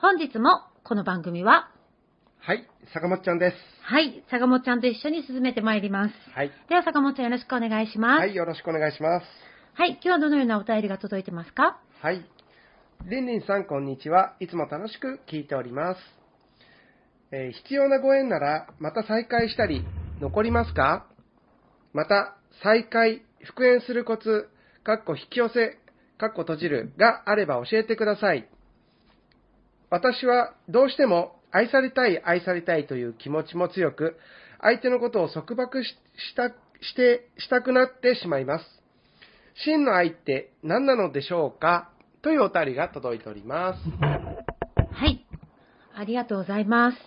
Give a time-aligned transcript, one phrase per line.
[0.00, 1.72] 本日もこの番組は、
[2.38, 3.56] はい、坂本ちゃんです。
[3.82, 6.14] はい、坂本ちゃんと一緒に進めてまいります。
[6.36, 6.52] はい。
[6.68, 8.20] では坂本ちゃんよろしくお願いします。
[8.20, 9.26] はい、よろしくお願いします。
[9.74, 11.80] はい、今日はどのようなお便りが届いてますか？
[12.00, 12.24] はい。
[13.06, 14.36] りんりんさん、こんにちは。
[14.38, 16.00] いつも楽しく聞いております。
[17.32, 19.84] えー必要なご縁なら、また再開したり、
[20.20, 21.08] 残りますか？
[21.92, 24.48] また、再開、復縁するコツ、
[24.84, 25.76] かっこ引き寄せ、
[26.18, 28.48] かっこ閉じるがあれば教えてください。
[29.90, 34.18] 私はどうしても愛されたい、愛されたいという気持ちも強く、
[34.60, 35.88] 相手のことを束縛し
[36.30, 36.50] した、
[36.80, 38.64] して、したくなってしまいます。
[39.64, 41.90] 真の愛って何なのでしょうか？
[42.22, 43.78] というお便りが届いております。
[44.00, 45.24] はい。
[45.94, 46.98] ありがとうございます。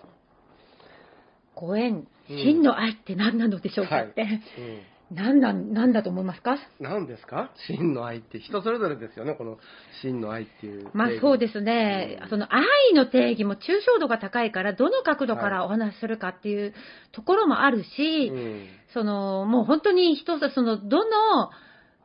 [1.55, 4.39] ご縁、うん真の愛って何なのでしょうかって、うん何なん、
[5.13, 6.57] 何だと思いますか？
[6.79, 7.51] 何ですか？
[7.67, 9.57] 真の愛って人それぞれですよね、この
[10.01, 10.89] 真の愛っていう。
[10.93, 12.29] まあそうですすね、うん。
[12.29, 12.63] その愛
[12.93, 16.73] の定義も抽象度が高いから、どの角度からお話しするかっていう
[17.11, 18.67] ところもあるし、うん。
[18.93, 21.49] そのもう本当に人さ、そのどの、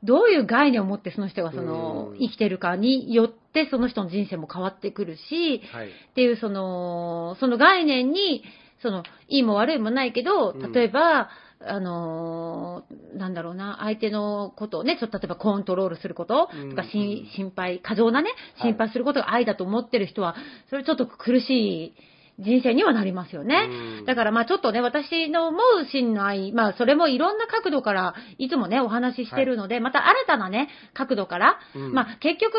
[0.03, 2.19] どういう概念を持ってその人がそのうん。
[2.19, 5.89] 生きてるかによって、その人の人生も変わってくるし、はい。
[5.89, 8.43] っていうその、その概念に、
[8.83, 11.31] その、いいも悪いもないけどうん、例えば、
[11.61, 20.37] あのーなんだろうな、相手のことをね、ちょっと例えばコントロールすることうんとか、し心配、過剰なね、はい心配することが愛だと思ってる人は、
[20.71, 21.95] それちょっと苦しい
[22.39, 23.69] 人生にはなりますよね。
[23.99, 32.55] うんだからまあちょっとね、私の思う真の愛、まあそれもいろんな角度からいつもね、お話ししてるので、また新たなね、角度から、うんまあ結局、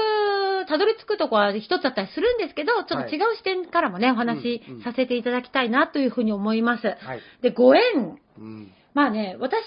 [0.67, 6.87] たどり着くとこは一つだったりするんですけど、ちょっと違う視点からもね、お話しうんうんさせていただきたいなというふうに思います。
[6.87, 7.21] はい。
[7.41, 8.17] で、ご縁。
[8.39, 8.71] うん。
[8.97, 9.61] まあね、私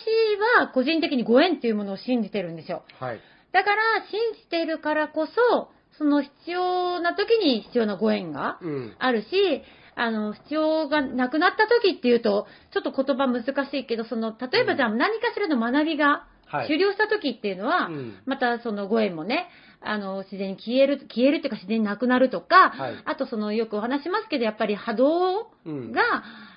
[0.59, 2.83] は個人的にご縁っていうものを信じてるんですよ。
[2.99, 3.21] はい。
[3.53, 8.97] だから、信じてるからこそ、その必要な時に必要なご縁がうん。
[8.99, 9.63] あるし、
[9.95, 16.67] あの、必要がなくなった時っていうと、ちょっと言葉難しいけど、その、例えばじゃあ何かしらの学びがはい。
[16.67, 19.47] 終了した時っていうのは、うんまたそのご縁もね、
[19.81, 25.93] あの、自然に消える、消えるっていうか自然になくなるとか、はいあとその、よくお話しますけど、やっぱり波動うん。
[25.93, 26.03] が、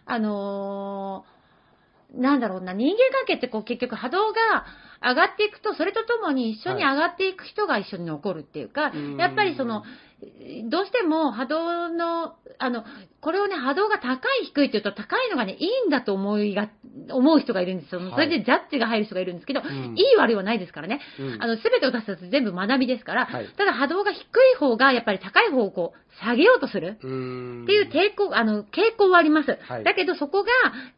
[0.07, 1.32] あのー
[2.13, 4.65] なんだろうな、人間関係ってこう結局波動が
[5.01, 9.17] 上がっていくと、それとともに一緒に上がっていく人が一緒に残るっていうか、うん。
[9.17, 9.83] やっぱりその、
[10.69, 12.83] どうしても波動の、あの、
[13.21, 16.69] これをね、波動が高い低いっていうと、高いのがね、いいんだと思いが、
[17.09, 18.01] 思う人がいるんですよ。
[18.01, 20.99] はいそれでジャッジが入る人がいるんですけど、んいい悪いはないですからね。
[21.19, 26.99] うんあの、すべてを出すと全部学びですから、はいただ波動が低い方が、やっぱり高い方をこう、下げようとする。
[27.01, 27.63] うん。
[27.63, 29.57] っていう抵抗、あの、傾向はあります。
[29.61, 30.49] はいだけどそこが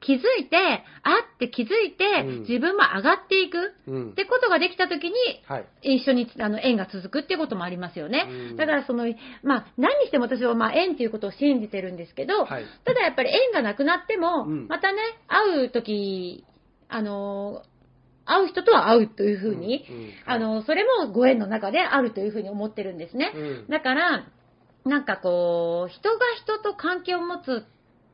[0.01, 0.57] 気づいて、
[1.03, 4.13] あって気づいて、うん自分も上がっていくうんっ。
[4.13, 5.13] てことができたときに、
[5.47, 5.65] はい。
[5.97, 8.55] 一緒にあの縁が続くっていうこともありますよねうん。
[8.57, 9.05] だからその、
[9.43, 12.65] まあ、何にしても私はまあ縁っていうことを信じてるんですけど、はい。
[12.83, 14.67] ただやっぱり縁がなくなっても、うん。
[14.67, 16.45] またね、会うとき、
[16.87, 17.63] あの、
[18.25, 23.31] 会う人とは会うというふうに、うんうんあの、それもご縁の中であるというふうに思ってるんですね。
[23.35, 23.67] うん。
[23.69, 24.25] だから、
[24.85, 27.65] なんかこう、人が人と関係を持つ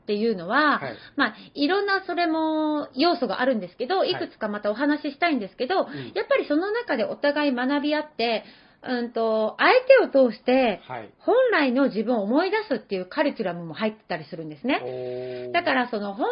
[0.04, 0.96] っていうのは、はい。
[1.16, 4.12] まあ、いろんなそれも要素があるんですけど、い。
[4.12, 5.88] いくつかまたお話ししたいんですけど、ん。
[6.14, 8.44] やっぱりその中でお互い学び合って、
[8.84, 9.72] うんと、相
[10.12, 11.10] 手を通して、はい。
[11.20, 15.52] 本来の自分を思い出すっていうカリキュラムも入ってたりするんですね。
[15.54, 16.28] だからその本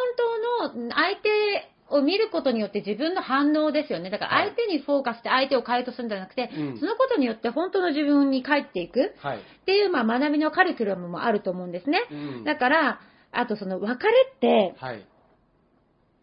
[0.63, 4.09] 当の相手を見ることによって自分の反応ですよね。
[4.09, 9.37] だからはい相手にフォーカスして相手を変えとするんじゃなくて、うんそのことによって本当の自分に帰っていくはい。
[9.37, 12.01] っていう、まあ、学びのカリキュラムもあると思うんですね。
[12.11, 12.99] うんだから、
[13.31, 15.05] あとその別れって、はい。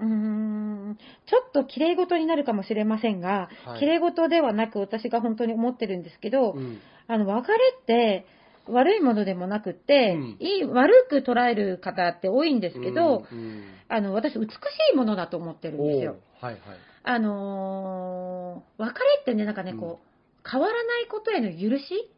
[0.01, 6.79] うーん、ちょっと綺麗事になるかもしれませんが、はい綺麗事ではなく私が本当に思ってるんですけど、うん。
[7.09, 8.27] あの、別れって
[8.69, 14.51] 悪いものでもなくって、うんいい、悪く捉える方って多いんですけど、うんうんあの、私、美し
[14.93, 16.17] いものだと思ってるんですよ。
[16.41, 16.61] はいはい。
[17.05, 22.11] あのー別れってね、なんかね、こう、変わらないことへの許し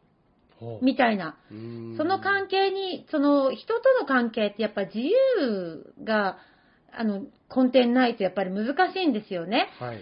[0.81, 1.37] みたいな。
[1.51, 6.37] うんその関係に、その人との関係ってやっぱ自由が、
[6.91, 7.23] あの、
[7.53, 9.69] 根底にないとやっぱり難しいんですよね。
[9.79, 10.01] はい。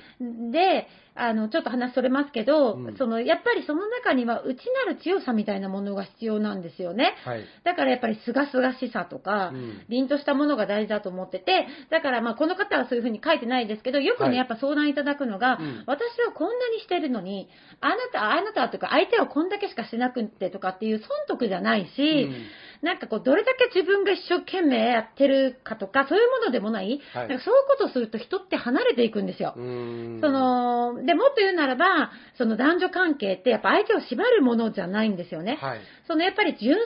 [0.51, 7.15] で、あの、ちょっと話それますけど、うんその、やっぱりその中には内なる強さみたいなものが必要なんですよね。
[7.25, 7.45] はい。
[7.63, 17.49] だからやっぱりすがすがしさとか、うん凛としたものが大事だと思ってて、だからまあこの方はそういうふうに書いてないですけど、よくね、はいやっぱ相談いただくのが、うん私はこんなにしてるのに、
[17.81, 22.35] あなた、あなたとか相手はこんだけしかしなくってとかっていう損得じゃないし、うん
[22.81, 27.01] なんかこう、どれだけ自分が一生懸命やってるかとか、そういうものでもない、
[27.37, 29.53] かそういうことをすると人って離れていくんですよ。
[29.55, 35.57] うんそ、の、で、もっと言うならば、その男女関係ってやっぱ相手を縛るものじゃないんですよね。
[35.61, 35.79] はい。
[36.07, 36.77] そのやっぱり純粋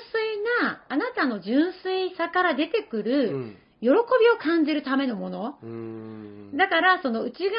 [0.62, 3.58] な、あなたの純粋さから出てくうる、ん。
[3.82, 3.98] 喜びを
[4.40, 5.58] 感じるためのもの。
[5.64, 6.56] うん。
[6.56, 7.54] だから、その内側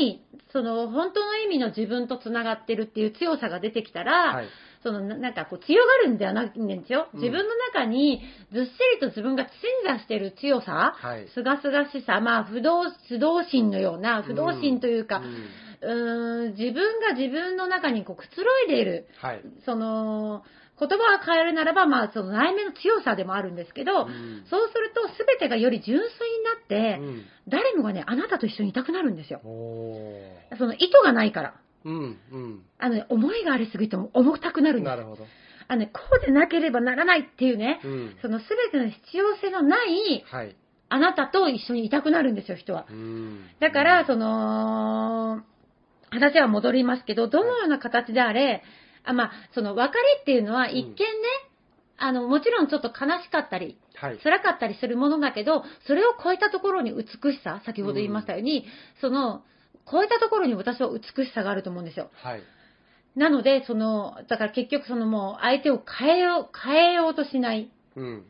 [0.00, 4.46] に、その本当の意味の自分とつながってるっていう強さが出てきたら、はい。
[4.82, 7.08] そのななんかこう強がるんではないんですよ。
[7.12, 9.52] うん自分の中にずっしりと自分が鎮
[9.84, 11.28] 座してる強さ、はい。
[11.34, 15.46] すがすがしさ、まあ不動、不動心のような、不動心というか、うん
[15.82, 19.42] うーん、自分が自分の中にこうくつろいでいる、はい。
[19.64, 20.44] その、
[20.78, 29.40] 言葉を変えるならば、まあ、その内面の強さでもあるんですけど、うんそうすると、すべてがより純粋になって、うん誰もがね、あなたと一緒にいたくなるんですよ。
[30.58, 31.54] その意図がないから。
[31.86, 32.18] うん。
[32.32, 32.62] うん。
[32.78, 35.24] あのね、思いがありすぎても重たくなるんですなるほど。
[35.68, 38.16] あのね、こうでなければならないっていうね、うん。
[38.20, 40.56] そのすべての必要性のないはい。
[40.88, 42.86] あなたと一緒にいたくなるんですよ、人は。
[42.90, 45.42] うんだから、その、
[46.10, 48.62] 話は戻りますけど、どのような形であれ、
[49.04, 50.96] あまあ、その別れっていうのは一見ね、
[51.98, 54.18] あの、もちろんちょっと悲しかったり、はい。
[54.18, 58.66] 辛かったりするものだけど、それを超えたところに美しさ、先ほど言いましたように、
[59.00, 59.42] その、
[59.90, 62.10] 超えたところに私は美しさがあると思うんですよ。
[62.22, 62.42] はい。
[63.14, 68.24] なので、その、だから結局そのもう相手を変えよう、変えようとしない、うん。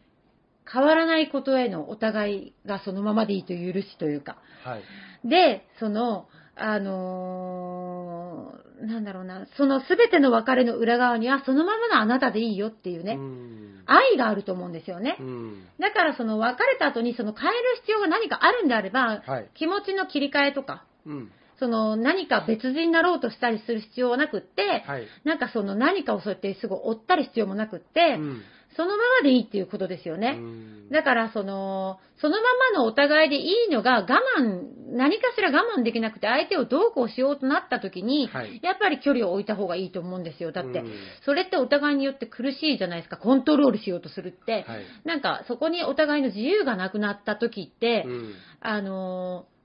[0.71, 4.37] 変わらないことへのお互いがそのままでいいという許しというか。
[4.65, 5.29] はい。
[5.29, 13.83] で、その、あのーなんだろうな、そのすべての別れの裏側にはそのままのあなたでいいよっていうね、うん。
[13.87, 15.23] 愛があると思うんですよねう。
[15.23, 15.67] ん。
[15.81, 19.51] だからその別れた後にその変える必要が何かあるんであれば、はい。
[19.55, 21.33] 気持ちの切り替えとか、うん。
[21.59, 25.07] その何か別人になろうとしたりする必要はなくって、はい。
[25.25, 28.43] なんかその何かをそうやってすごい追ったり必要もなくって、うん。
[28.77, 30.37] そのままでいいっていうことですよね。
[30.39, 32.43] うんだから、その、そのま
[32.73, 34.07] まのお互いでいいのが我
[34.39, 40.53] 慢、何かしら我慢できなくて相手をどうこうしようとなった時に、はいやっぱり距離を置いた方がいいと思うんですよ。
[40.53, 40.93] だって、うん
[41.25, 43.17] それってお互いによって苦しいじゃないですか。
[43.17, 44.53] コントロールしようとするって。
[44.53, 44.65] はい。
[45.05, 49.56] なんか、そこにお互いの自由がなくなった時って、うんあのー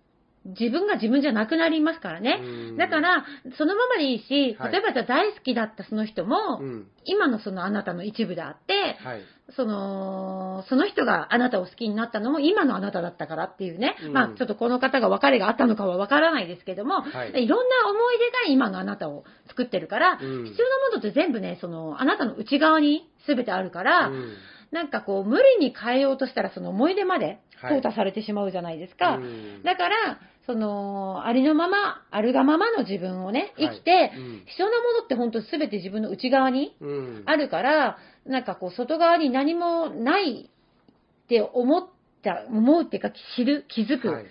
[0.44, 2.40] 自分が自分じゃなくなりますからね。
[2.42, 3.26] うんだから、
[3.58, 6.88] そのままでいいし、はい例えばじゃあ大好きだったその人も、うん。
[7.04, 9.22] 今のそのあなたの一部であって、はい。
[9.56, 13.96] その、その人があなたを好きになったのも今のあなただったからっていうね。
[14.04, 24.34] うんまあ、ちょっとこの方が別れがあったのかはわからないですけども、はいい、ろんな思い出が今のあなたを作ってるから、うん必要なものって全部ね、その、あなたの内側に全てあるから、うん
[24.72, 29.18] なんかこう、無理に変えようとしたらその思い出まではい淘汰されてしまうじゃないですか。
[29.18, 37.24] うんだから、その、ありのまま、あるがままの自分をね、はい生きて、うん必要なものって本当全て自分の内側にうん。
[37.26, 41.88] あるから、なんかこう、外側に何もないって思っ
[42.24, 44.08] た、思うっていうか、知る、気づく。
[44.10, 44.16] はい。
[44.18, 44.26] はい。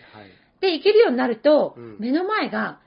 [0.60, 2.80] で、生きるようになると、うん目の前が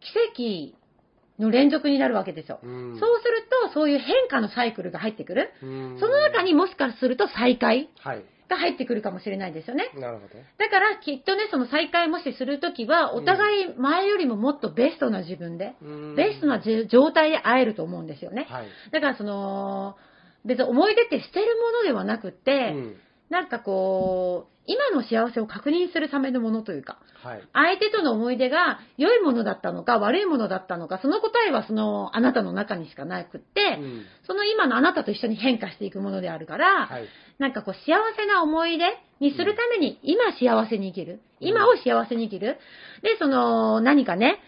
[0.00, 2.60] 奇跡の連続になるわけですよ。
[2.62, 5.50] うんそうすると、そういう変化のサイクルが入ってくる。
[5.62, 8.24] うんその中にもしかすると再会はい。
[8.50, 9.90] が入ってくるかもしれないですよね。
[9.94, 10.34] なるほど。
[10.58, 18.46] だから、きっとね、その再会もしするときは、お互い前よりももっとベストな自分で、うんベストなじ状態で会えると思うんですよね。
[18.50, 18.66] はい。
[18.90, 19.96] だからその、
[20.44, 22.96] 別に思い出って捨てるものではなくって、うん
[23.30, 27.42] なんかこう、今の幸せを確認するためのものというか、はい。
[27.52, 37.06] 相手との思い出が良いものだったのか悪いものだったのか、その答えはそのあなたの中にしかなくって、うんその今のあなたと一緒に変化していくものであるから、はい。
[37.40, 38.84] なんかこう幸せな思い出
[39.18, 41.20] にするために今幸せに生きる。
[41.40, 42.58] 今を幸せに生きる。
[43.02, 44.38] で、その何かね、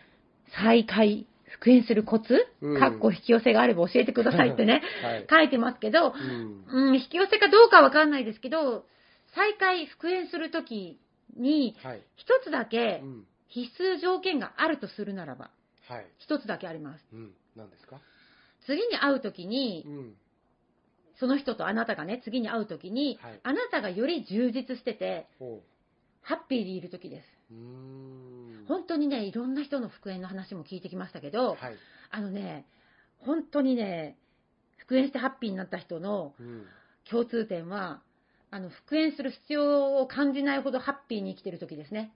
[0.55, 5.27] 再会、復縁するコツ、うんかっこ引き寄せがあれば教えてくださいってね、 はい。
[5.29, 6.15] 書いてますけど、
[6.71, 6.91] うん。
[6.91, 8.85] うん、引き寄せかどうかわかんないですけど、
[9.35, 10.99] 再会、復縁するとき
[11.37, 12.03] に、はい。
[12.17, 13.27] 一つだけうん。
[13.49, 15.51] 必須条件があるとするならば、
[15.89, 16.07] はい。
[16.19, 17.05] 一つだけあります。
[17.13, 17.35] うん。
[17.57, 18.01] 何ですか？
[18.67, 20.15] 次に会うときにう、ん。
[21.19, 25.63] その人とあなたがね、次に会うときに、はいあなたがより充実してて、ほ
[26.23, 27.25] ハッピーでいるときです。
[27.51, 27.55] う。
[27.55, 28.65] うーん。
[28.69, 31.77] 本当にね、いろんな人の復縁の話も聞いてきましたけど、はい。
[32.11, 32.67] あのね、
[33.19, 34.17] 本当にね、
[34.79, 36.67] 復縁してハッピーになった人のうん。
[37.11, 38.01] 共通点は、
[38.53, 42.13] あの、復縁する必要を感じないほどハッピーに生きてる時ですね。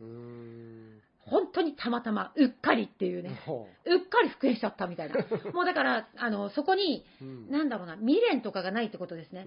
[1.21, 5.17] 本当にたまたま、うっかりっていうね、ほうっかり復縁しちゃったみたいな。
[5.53, 7.05] もうだから、あの、そこに。
[7.51, 9.47] なんだろうな、未練とかがないってことですね。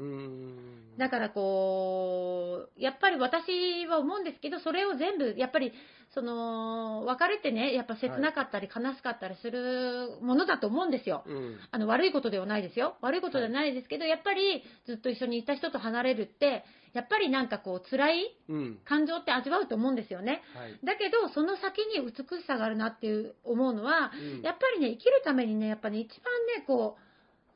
[0.97, 5.71] だからこう、やっぱり私は思うんですけど、それを全部、やっぱり、
[6.13, 11.23] その、別れてね、やっぱ切なかったり悲しかったりするものだと思うんですよ。
[11.27, 11.59] うん。
[11.69, 12.97] あの、悪いことではないですよ。
[13.01, 16.63] 悪いことではないですけど、やっぱりずっと一緒にいた人と離れるって、
[16.93, 18.79] やっぱりなんかこう、辛いうん。
[18.85, 20.41] 感情って味わうと思うんですよね。
[20.55, 20.79] はい。
[20.83, 26.97] だけど、その先に美しさがあるなっていう思うのは、うんやっぱりね、生きるためにね、やっぱね、一番ね、こ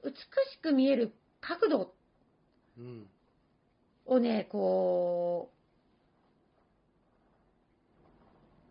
[0.04, 1.94] う、美しく見える角度
[2.78, 3.08] うん。
[4.06, 5.63] をね、こう、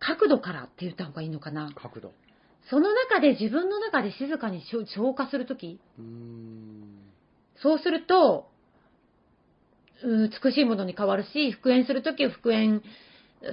[0.05, 1.71] 角度からって言った方がいいのかな？
[1.75, 2.11] 角度。
[2.69, 5.79] その中で自分の中で静かに消消化するとき。
[7.61, 8.49] そうすると、
[10.03, 12.81] うん美しいものに変わるし、復縁するときは復縁、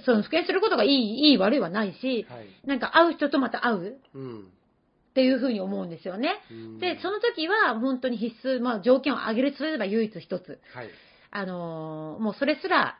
[0.04, 2.46] その復縁することがいい、いい悪いはないし、はい。
[2.66, 4.40] なんか会う人とまた会ううん。
[4.40, 6.40] っていうふうに思うんですよね。
[6.50, 10.60] うんで、その時は本当に必須、まあ条件を上げるとすれば唯一一つ。
[10.74, 10.90] はい。
[11.30, 12.98] あのーもうそれすら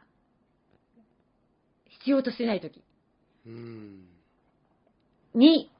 [1.88, 2.82] 必要としてない時うん。
[5.34, 5.70] に、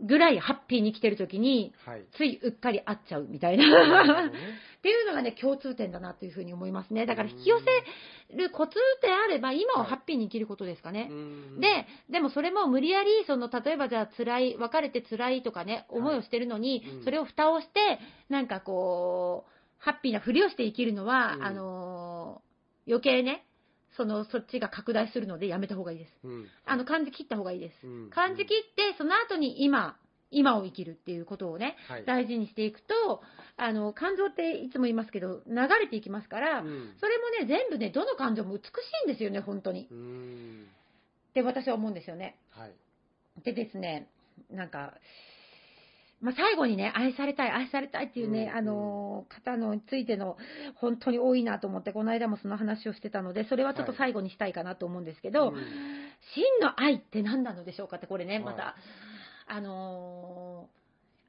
[0.00, 2.04] ぐらいハッピーに生きてる時に、はい。
[2.16, 4.26] ついうっかり会っちゃうみたいな。
[4.28, 4.38] ね
[4.78, 7.04] っていうのがね、共通点だなというふうに思いますね。
[7.04, 11.08] だから引き寄せるコツであれば、今をハッピーに生きることですかね。
[11.10, 17.98] うんで、でもそれも無理やり、その、例えばじゃあ辛い、別れて辛いとかね、思いをしてるのに、うんそれを蓋をして、
[18.28, 22.48] なんかこう、ハッピーなふりをして生きるのは、うんあのー
[22.90, 23.44] 余計ね、
[23.98, 26.12] その、そっちが拡大するのでやめた方がいいです。
[26.24, 26.46] うん。
[26.64, 27.86] あの、感じ切った方がいいです。
[27.86, 29.96] うん感じ切って、その後に今、
[30.30, 32.04] 今を生きるっていうことをね、はい。
[32.04, 33.22] 大事にしていくと、
[33.56, 38.66] あの、感情っていつも言いますけど、流れていきますから、うんそれもね、全部ね、どの感情も美し
[39.06, 39.88] いんですよね、本当に。
[39.90, 40.66] うん。
[41.30, 42.36] って私は思うんですよね。
[42.50, 42.72] はい。
[43.42, 44.08] でですね、
[44.50, 44.94] なんか、
[46.20, 50.36] まあ、最後にね、愛されたい、愛されたいっていうね、うんあのー方のについての、
[50.76, 55.54] 本当に多いなと思って、この間もその話をしてたので、それはちょっと最後にしたいかなと思うんですけど、うん
[56.34, 58.74] 真の愛って何なのでしょうかって、これね、また、はい
[59.46, 60.78] あのー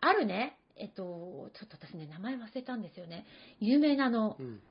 [0.01, 3.25] あるね、えっと、ちょっと私ね、名前忘れたんですよね。
[3.59, 4.61] 有名なあの、うん。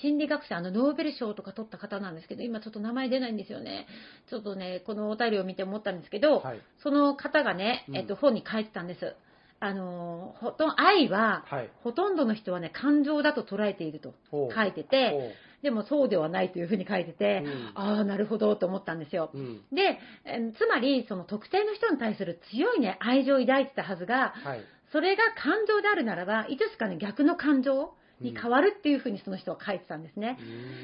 [0.00, 3.88] 心理学者、あの、ノーベル賞とか取った方なんですけど、今ちょっと名前出ないんですよね。
[4.30, 6.60] ちょっとね、このお便りを見て思ったんですけど、はい。
[6.84, 9.16] その方がね、うんえっと、本に書いてたんです。
[9.60, 11.70] あのー、ほとん、愛は、はい。
[11.82, 19.30] ほとんどの人はね、感情だと捉えていると書いてて、ほでもそうではないというふうに書いてて、うんああ、なるほどと思ったんですよ。
[19.34, 19.60] ううん。
[19.72, 24.64] で、えーつまり、その特定の人に対する強いね、愛情を抱いてたはずが、はい。
[24.92, 30.38] それが感情であるならば、いつしかね、逆の感情に変わるっていうふうにその人は書いてたんですね。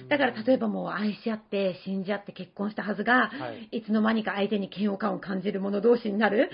[0.09, 3.79] だから例えばもう愛し合って、信じ合って結婚したはずが、はい。
[3.79, 6.51] いつの間にか相手に嫌悪感を感じる者同士になる。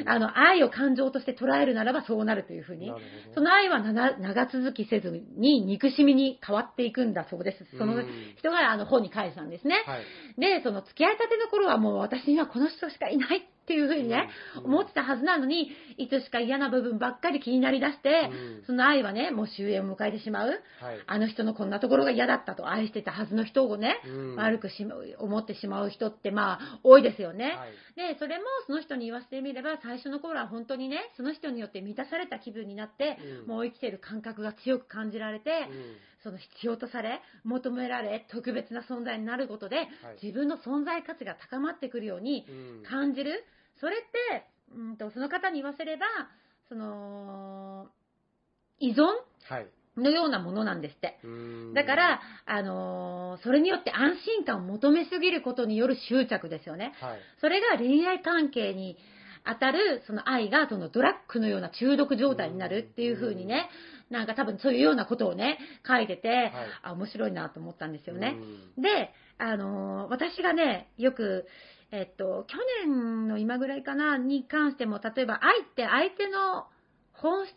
[0.00, 2.92] うんあの、愛を感情として捉えるならばそうなるというふうに
[3.34, 7.78] その愛は長長続きせずに憎しみに変わっていくんだそうです。
[7.78, 8.06] そのうん
[8.38, 9.84] 人があの本に書いてたんですね。
[9.86, 10.40] はい。
[10.40, 20.48] で、その付き合いたての頃はもう私にはこの人しかいないっていうふうにね、うん思ってたはずなのに、いつしか嫌な部分ばっかり気になりだして、うんその愛はね、もう終焉を迎えてしまう。
[20.48, 20.58] はい。
[21.06, 27.44] あの人のこんなところが嫌だったと愛してたはずの人をね、うん悪くしま思ってしまう人ってまあ多いですよね。
[27.44, 28.14] はい。
[28.14, 39.88] で、それもその人に言わせてみれば、最初の頃は本当にね、その人によって満たされた気分になって、うんもう生きてる感覚が強く感じられて、うんその必要とされ、求められ、特別な存在になることで、はい
[40.22, 43.44] 自分の存在価値が高まってくるようにうん感じる。
[43.80, 46.06] それって、うんと、その方に言わせれば、
[46.68, 47.88] その、
[48.78, 49.02] 依存
[49.48, 49.66] はい。
[49.94, 51.18] のようなものなんですって。
[51.22, 56.94] うんだから、あのーそれによって安心感を求めすぎることによる執着ですよね。
[57.00, 57.18] はい。
[57.40, 58.96] それが恋愛関係に
[59.44, 63.68] 当たる、その愛が、そのドラッグのような中毒状態になるっていう風にね、
[64.12, 66.52] なんか多分そういうようなことをね、書いてて、
[66.82, 68.36] あ、面白いなと思ったんですよね。
[68.78, 71.46] で、あのー私がね、よく、
[71.90, 76.66] えっと、去年の今ぐらいかな、に関しても、例えば愛って相手の
[77.12, 77.52] 本質、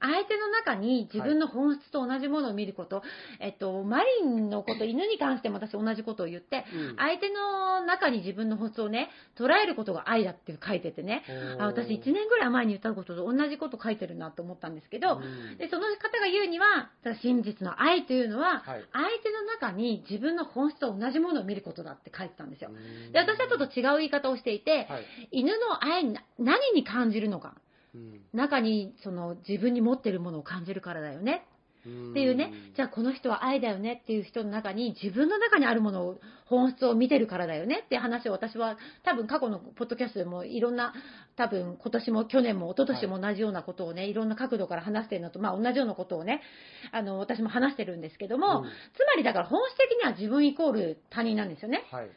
[0.00, 3.02] 相手の中に自分の本質と同じものを見ること、
[3.40, 6.96] えっと、マリンのこと、犬に関しても私同じことを言って、うん。
[6.96, 11.24] 相手の中に自分の本質をね、捉えることが愛だって書いててね、
[11.58, 15.58] あ私1年ぐらい前に言ったことと同じこと書いてるなと思ったんですけど、うん。
[15.58, 16.90] でその方が言うには、
[17.22, 18.84] 真実の愛というのは、はい。
[18.92, 22.70] 相手の中に自分の本質と同じものを見ることだって書いてたんですよ。
[22.70, 23.12] うん。
[23.12, 25.06] で、私はちょっと違う言い方をしていて、はい。
[25.32, 27.54] 犬の愛な、何に感じるのか。
[27.94, 28.20] うん。
[28.32, 31.44] 中にその自分に持ってるものを感じるからだよね。
[31.88, 40.92] っていうね、じゃあこの人は愛だよねっていう人の中に自分の中にあるものを本質を見てるからだよねって話を私は多分過去のポッドキャストでもいろんな
[41.36, 46.42] 多分今年も去年も一昨年も同じようなことをね、い、ろんな角度から話してるのとまあ同じようなことをね
[46.92, 48.64] あの私も話してるんですけども、うん。
[48.64, 51.84] つまりだから本質的には自分イコール他人なんですよね。
[51.90, 52.10] はい。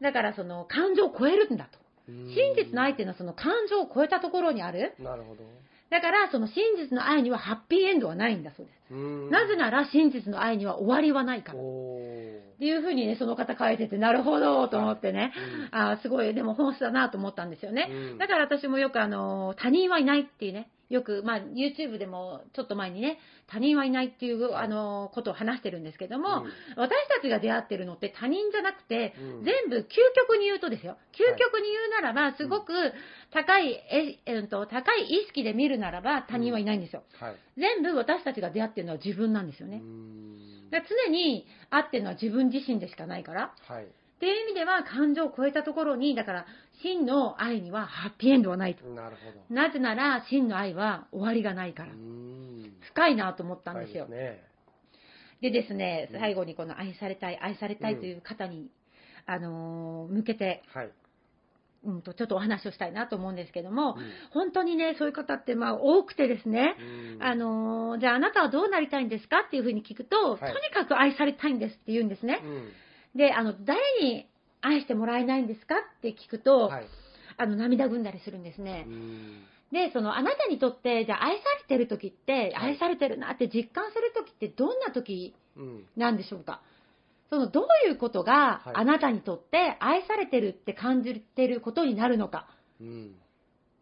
[0.00, 1.78] だからその感情を超えるんだと。
[1.78, 4.94] うん真実の愛っていうのはその感情を超えたところにある。
[4.98, 5.44] なるほど。
[5.90, 8.94] だからその真実の愛にはハッピーエンドはないんだそうです。
[8.94, 9.30] うん。
[9.30, 11.58] なぜなら真実の愛には終わりはないから。
[11.58, 17.88] っおていうふうにね、その方書いてて、なるほどと思ってね、ーあーすごい、でも本質だなと思ったんですよね。
[17.90, 18.18] うん。
[18.18, 26.44] だから私もよくあの、他人はいないっていうね、よく、まあ、YouTube でもちょっと前にね、他人はいないっていう、あの、ことを話してるんですけども、
[26.76, 29.82] 私たちが出会ってるのって他人じゃなくて、うん全部究
[30.14, 32.72] 極に言うとですよ、究極に言うならば、すごく
[33.32, 37.04] 高い、え、えっと、高い意識で見るならば他人はいないんですよ。
[37.20, 37.36] はい。
[37.56, 39.78] 全部私たちが出会ってるのは自分なんですよね。
[39.78, 40.28] うん
[40.70, 43.54] だ常に会ってるのは自分自身でしかないから。
[43.66, 43.86] はい。
[44.18, 46.46] っていう意味では感情を超えたところに、だから
[46.82, 48.84] 真の愛にはハッピーエンドはないと。
[48.88, 49.54] なるほど。
[49.54, 51.94] なぜなら真の愛は終わりがないからう。
[51.94, 54.08] ん深いなと思ったんですよ。
[54.08, 54.42] ね。
[55.40, 58.72] でですねうん、最後にこの愛されたい、愛されたいという方に、
[59.24, 60.90] あのー向けて、はい。
[61.84, 66.74] うんと、ちょっとお話をしたいなと思うんですけども、うん本当にね、そういう方ってまあ多くてですね、
[67.16, 72.40] うんあのーじゃああなたはどうなりたいんですかっていうふうに聞くと、はいとにかく愛されたいんですって言うんですね。
[73.14, 74.26] うんで、あの、誰に
[74.60, 76.86] 愛してもらえないんですかって聞くと、はい。
[77.36, 78.90] あの、涙ぐんだりするんですねう。
[78.90, 86.60] んで、その、あなたにとって、じゃあ愛されてる時って、はい愛されてるなって実感する時ってどんな時うんなんでしょうか？
[87.30, 92.48] その、どういうことがはいあなたにとって愛されてるって感じてることになるのか。
[92.80, 93.14] うん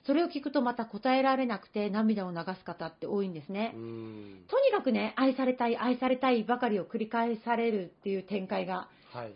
[0.05, 3.73] それを聞くとまた答えられなくて涙を流す方って多いんですね。
[3.75, 8.89] うんとにかくね、愛されたい、愛されたいばかりを繰り返されるっていう展開がはい。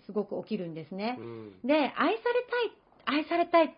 [0.07, 1.17] すごく起きるんですね。
[1.19, 2.17] うんで、愛され
[3.07, 3.71] たい、愛されたいっ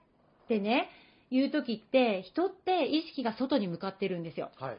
[0.48, 0.88] てね、
[1.30, 4.50] 言う時って、人って意識が外に向かってるんですよ。
[4.56, 4.76] はい。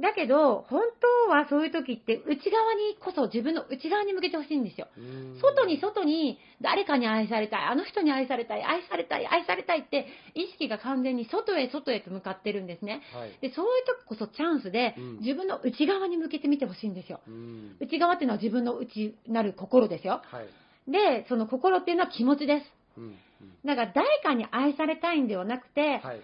[0.00, 0.82] だけど、本
[1.26, 4.86] 当はそういう時って、内側にこそ自分の内側に向けてほしいんですよ。
[4.96, 13.02] うん外に外に誰かに愛されたい、あの人に愛されたい、愛されたい、愛されたいって、意識が完全に外へ外へと向かってるんですね。
[13.12, 13.38] はい。
[13.40, 17.20] で、そういう時こそチャンスでうん、自分の内側に向けてみてほしいんですよ。
[17.26, 20.22] うん内側っていうのは自分の内なる心ですよ。
[20.24, 20.90] はい。
[20.90, 22.66] で、その心っていうのは気持ちです。
[22.98, 23.18] うんうん
[23.64, 26.18] だから誰かに愛されたいんではなくて、はい愛され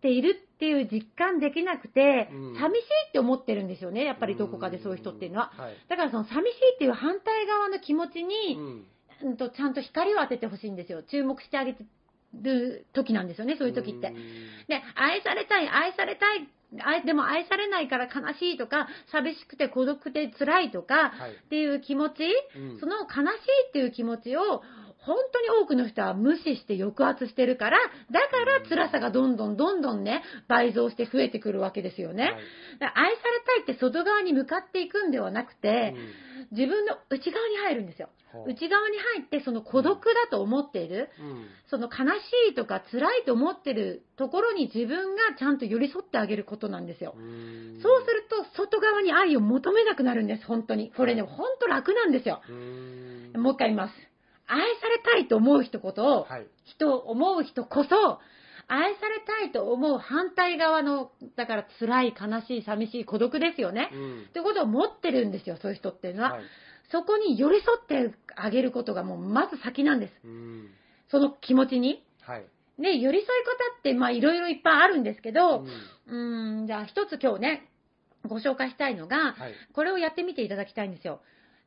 [0.00, 5.52] ているっていう実感できなくて、うん寂しいって思ってるんですよね、やっぱりどこかでそういう人っていうのは。
[5.56, 5.76] はい。
[5.88, 8.84] だからその寂しいっていう反対側の気持ちうに、ん
[9.22, 11.02] うん、とちゃんと光を当ててほしいんですよ。
[11.02, 11.84] 注目してあげて
[12.34, 14.08] る時なんですよね、そういう時って。
[14.08, 14.14] うん
[14.68, 16.48] で、愛されたい、愛されたい、
[16.82, 21.32] 愛でも愛されないから悲しいとか、寂しくて孤独で辛いとか、はい。
[21.32, 22.24] っていう気持ち、
[22.56, 24.62] うんその悲しいっていう気持ちを、
[25.06, 27.78] 本当に多くの人は無視して抑圧してるから、
[28.10, 32.24] だから辛さがどんどんどんどんね、倍増して増えてくるわけですよね。
[32.24, 32.34] はい
[32.78, 35.94] だから愛されたいって外側に向かっていくんではなくて、
[36.50, 38.10] 自分の内側に入るんですよ。
[38.46, 42.06] 内側に入って、その孤独だと思っている、うんその悲
[42.48, 47.14] しいとか辛いと思ってるところに自分がちゃんと寄り添ってあげることなんですよ。
[47.16, 50.92] うんそうすると、外側に愛を求めなくなるんです、本当に。
[50.92, 52.42] これね、本当楽なんですよ。
[52.48, 54.05] うんもう一回言います。
[54.46, 56.46] 愛されたいと思う人こと、はい。
[56.64, 58.20] 人、思う人こそ、
[58.68, 63.90] 愛されたいと思う反対側の、だから辛い、悲しい、寂しい、孤独ですよね。
[63.92, 66.32] うんってことを持ってるんですよ、そういう人っていうのは。
[66.32, 66.42] はい
[66.90, 70.12] そこに寄り添ってあげることがもうまず先なんです。
[70.24, 70.70] うん
[71.08, 72.04] その気持ちに。
[72.22, 72.44] はい。
[72.78, 75.66] で、寄り添い方って、まあいろいろいっぱいあるんですけど、うん
[76.06, 77.70] うーん、じゃあ一つ今日ね、
[78.24, 79.54] ご紹介したいのが、はい。
[79.72, 81.20] これをやってみていただきたいんですよ。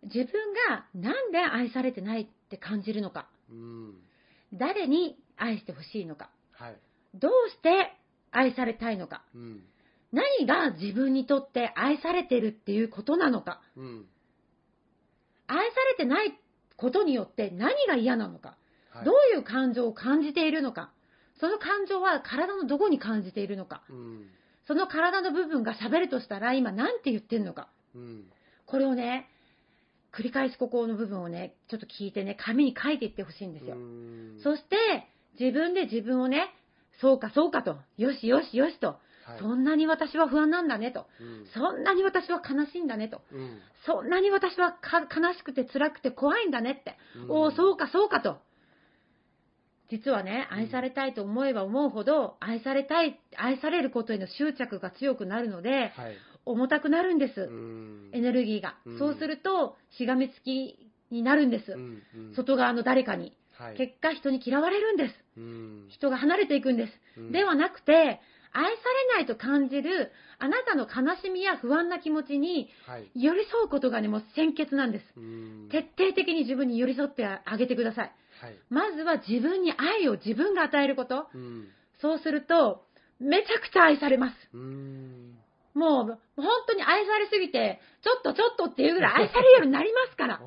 [0.04, 0.26] 自分
[0.70, 3.94] がなんで愛されてないって感じるのか、うん。
[4.54, 6.76] 誰に愛してほしいのか、はい。
[7.14, 7.94] どうして
[8.32, 9.64] 愛されたいのか、うん。
[10.12, 14.06] 何が自分にとって愛されてるっていうことなのか、うん。
[15.46, 16.40] 愛されてない
[16.76, 18.58] ことによって何が嫌なのか、
[18.90, 19.06] はい。
[19.06, 20.92] どういう感情を感じているのか、
[21.40, 24.28] その感情は体のどこに感じているのか、うん。
[24.66, 28.26] その体の部分が喋るとしたら今何て言ってんのか、うん。
[28.66, 29.30] これをね、
[30.14, 33.76] 繰り返しここの部分をね、ちょっと聞いてね、紙に書いていってほしいんですよ。
[33.76, 35.08] うんそして、
[35.40, 36.54] 自分で自分をね、
[37.02, 39.40] そうかそうかと、よしよしよしと、はい。
[39.40, 41.46] そんなに私は不安なんだねと、うん。
[41.54, 43.60] そんなに私は悲しいんだねと、うん。
[43.86, 48.40] そんなに私はか悲しくて辛くて怖いんだねって、うんおお、そうかそうかと。
[49.90, 56.18] 実はね、愛されたいと思えば思うほど、愛されたい、愛されることへの執着が強くなるので、はい。
[56.46, 57.42] 重たくなるんです。
[57.42, 58.10] うん。
[58.14, 58.96] エネルギーがう。
[58.96, 61.76] んそうすると、しがみつきになるんですう。
[61.76, 62.04] ん。
[62.16, 62.36] うん。
[62.36, 63.34] 外側の誰かに。
[63.58, 63.78] はい。
[63.78, 65.14] 結果、人に嫌われるんです。
[65.38, 65.88] うん。
[65.90, 66.94] 人が離れていくんです。
[67.18, 68.22] うんではなくて、
[68.52, 68.70] 愛さ
[69.14, 73.12] れないと感じるあなたの悲しみや不安な気持ちにはい。
[73.16, 75.06] 寄り添うことがね、もう先決なんです。
[75.18, 75.70] うん。
[75.70, 78.12] 徹底的に自分に寄り添ってあげてください。
[78.42, 78.56] はい。
[78.70, 81.28] まずは自分に愛を自分が与えること。
[81.34, 81.68] うん。
[82.02, 82.86] そうすると、
[83.20, 84.36] めちゃくちゃ愛されます。
[84.54, 85.38] うん。
[85.74, 90.42] もう、本当に愛されすぎて、ちょっとちょっとっていうぐらい 愛されるようになりますから。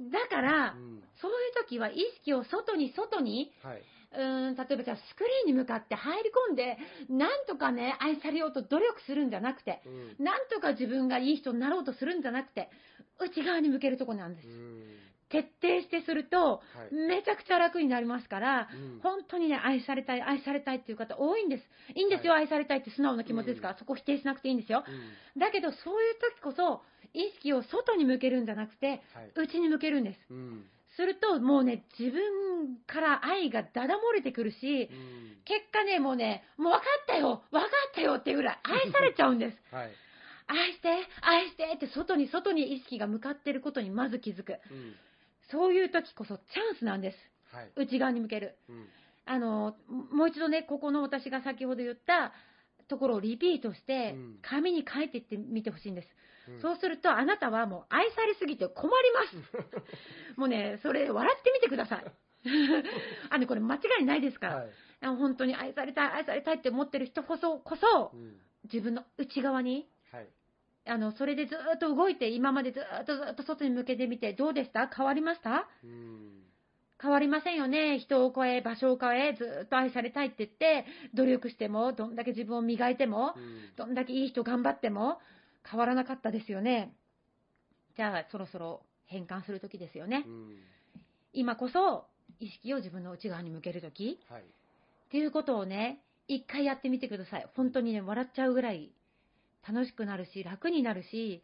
[0.00, 1.02] だからう、ん。
[1.20, 3.82] そういう時は意識を外に外に、はい。
[4.10, 6.78] うーん、例えばじゃあスクリーンに向かって入り込んで、
[7.10, 10.24] なんとかね、愛されようと努力するんじゃなくて、うん。
[10.24, 12.70] なんとか自分がいい人になろうとするんじゃなくて、
[13.18, 14.50] 内側に向けるとこなんですう。
[14.50, 14.98] ん。
[15.28, 16.60] 徹底してすると、は
[16.90, 16.94] い。
[16.94, 21.64] めちゃくちゃ楽になりますから、うん本当にね、愛されたい、愛されたいっていう方多いんです。
[21.94, 24.84] いいんですよ、は愛されたいって素直な気持ちですから、うんそこ否定しなくていいんですよ。
[24.86, 25.40] うん。
[25.40, 26.82] だけど、そういう時こそ、
[27.14, 29.32] 意識を外に向けるんじゃなくて、はい。
[29.34, 30.18] 内に向けるんです。
[30.30, 30.64] うん。
[30.96, 35.42] すると、もうね、自分から愛がだだ漏れてくるしう、ん。
[35.44, 39.56] 結果ね、もうね、もう分かったよ、分かったよっていうぐらい愛されちゃうんです。
[39.74, 39.90] はい。
[40.48, 40.88] 愛して、
[41.20, 44.58] 愛してって外に外に意識が向かってることにまず気づく。
[44.70, 44.96] うん。
[45.50, 47.16] そういう時こそチャンスなんです。
[47.54, 47.72] はい。
[47.76, 48.58] 内側に向ける。
[48.68, 48.86] うん。
[49.26, 49.76] あの、
[50.10, 52.32] もう一度ね、ここの私が先ほど言った
[52.88, 56.06] ところをリピートしてうん、紙に書いていってみてほしいんです。
[56.06, 56.08] う
[56.56, 59.52] んそうすると、あなたはもう愛されすぎて困ります。
[60.40, 62.04] もうね、それ笑ってみてください。
[63.28, 64.56] あの、これ間違いないですから。
[64.56, 64.70] はい。
[65.18, 68.40] 本当に愛されたい、愛されたいって思ってる人こそ、こそう、ん。
[68.64, 69.86] 自分の内側に、はい。
[70.88, 74.88] あの、それでずーっと動いて、今までずーっとずーっと外に向けてみて、どうでした？
[74.88, 75.68] 変わりました？
[75.84, 76.42] うん。
[77.00, 78.00] 変わりませんよね。
[78.00, 83.70] 人を超え、場所を変え、ずーっと愛されたいって言って、努力しても、どんだけ自分を磨いてもう、ん。
[83.76, 85.20] どんだけいい人頑張っても、
[85.70, 86.94] 変わらなかったですよね。
[87.96, 90.28] じゃあ、そろそろ変換するときですよねう。
[90.30, 90.56] ん。
[91.32, 92.06] 今こそ、
[92.40, 94.42] 意識を自分の内側に向けるとき、はい。
[94.42, 94.44] っ
[95.10, 97.46] ていうことをね、一回やってみてください。
[97.54, 98.90] 本当にね、笑っちゃうぐらい
[99.66, 101.42] 楽しくなるし、楽になるし、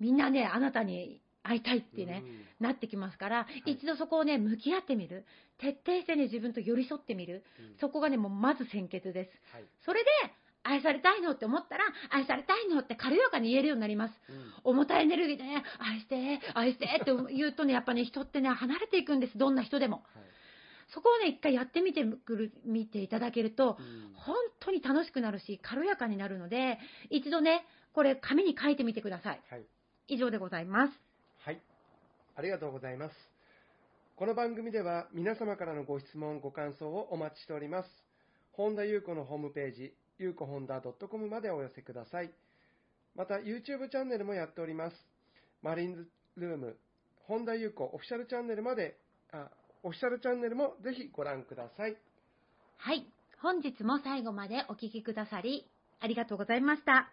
[0.00, 2.24] みんなね、あなたに会いたいってね、
[2.58, 5.24] なってきますから、い一度そこをね、向き合ってみる。
[5.58, 7.44] 徹底してね、自分と寄り添ってみる。
[7.60, 7.76] うん。
[7.78, 9.30] そこがね、もうまず先決です。
[9.54, 9.64] はい。
[9.84, 10.10] それで、
[10.66, 14.14] 愛されたいのって思ったら、愛されたいのって軽やかに言えるようになります。
[14.30, 14.52] うん。
[14.64, 19.36] 重たいエネルギーでね、愛して、愛してって言うとね、やっぱね、人ってね、離れていくんです。
[19.36, 19.96] どんな人でも。
[20.14, 20.24] はい。
[20.92, 26.78] そこをね、一回やってみてくる、見ていただけると、うん本当に楽しくなるし、軽やかになるので、
[27.10, 29.42] 一度ね、これ紙に書いてみてください。
[29.50, 29.66] はい。
[30.08, 30.92] 以上でございます。
[31.44, 31.60] はい。
[32.36, 33.14] ありがとうございます。
[34.16, 37.88] この番組では皆様からのご質問、ご感想をお待ちしております。
[38.52, 42.30] 本田裕子のホームページ、ゆうこ本田 .com までお寄せください。
[43.14, 44.96] また、YouTube チャンネルもやっております。
[45.62, 46.76] マリンズルーム、
[47.26, 48.96] 本田裕子オフィシャルチャンネルまで、
[49.32, 49.50] あ、
[49.86, 51.94] オフィシャルチャンネルもぜひご覧ください。
[52.78, 53.06] はい。
[53.42, 55.68] 本日も最後までお聞きくださり、
[56.00, 57.10] ありがとうございました。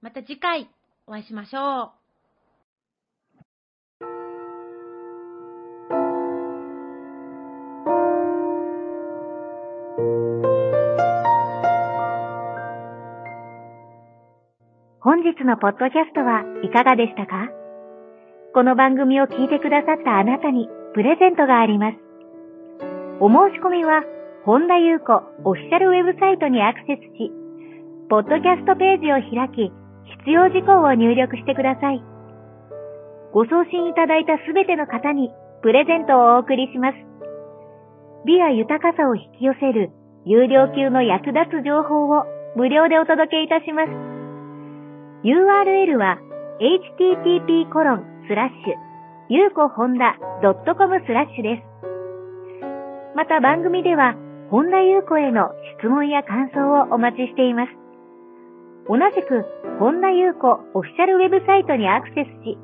[0.00, 0.70] また次回
[1.08, 1.90] お会いしましょう。
[15.00, 17.48] 本日のポッドキャストはいかがでしたか？
[18.54, 21.98] この番組を聞いてくださったあなたにプレゼントがあります。
[23.22, 24.02] お申し込みは、
[24.42, 25.14] 本田裕子
[25.46, 27.30] オフィシャルウェブサイトにアクセスし、
[28.10, 29.70] ポッドキャストページを開き、
[30.26, 32.02] 必要事項を入力してください。
[33.30, 35.30] ご送信いただいたすべての方に
[35.62, 36.98] プレゼントをお送りします。
[38.26, 39.94] 美や豊かさを引き寄せる
[40.26, 43.94] 有料級の役立つ情報を無料でお届けいたします。
[45.22, 46.18] URL は
[46.58, 48.87] http コロンスラッシュ
[49.30, 51.62] ゆうこほんだ .com スラッシュです。
[53.14, 54.14] また番組では、
[54.50, 57.72] 本田ゆう子への質問や感想をお待ちしています。
[58.88, 59.44] 同じく、
[59.78, 62.56] 本田ゆう子オフィシャルウェブサイトにアクセスし、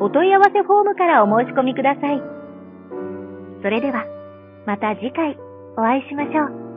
[0.00, 2.20] お問い合わせフォームからお申し込みください。
[3.62, 4.04] それでは、
[4.66, 5.38] また次回
[5.76, 6.67] お会いしましょう。